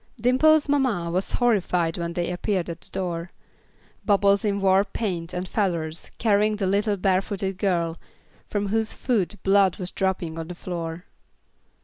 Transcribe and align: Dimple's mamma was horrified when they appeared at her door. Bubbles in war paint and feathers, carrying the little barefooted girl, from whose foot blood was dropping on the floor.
Dimple's 0.19 0.67
mamma 0.67 1.11
was 1.11 1.33
horrified 1.33 1.95
when 1.95 2.13
they 2.13 2.31
appeared 2.31 2.71
at 2.71 2.85
her 2.85 2.89
door. 2.91 3.31
Bubbles 4.03 4.43
in 4.43 4.59
war 4.59 4.83
paint 4.83 5.31
and 5.31 5.47
feathers, 5.47 6.09
carrying 6.17 6.55
the 6.55 6.65
little 6.65 6.97
barefooted 6.97 7.59
girl, 7.59 7.99
from 8.49 8.69
whose 8.69 8.95
foot 8.95 9.35
blood 9.43 9.75
was 9.77 9.91
dropping 9.91 10.39
on 10.39 10.47
the 10.47 10.55
floor. 10.55 11.05